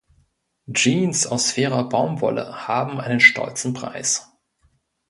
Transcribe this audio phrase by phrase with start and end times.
[0.65, 4.31] Jeans aus fairer Baumwolle haben einen stolzen Preis.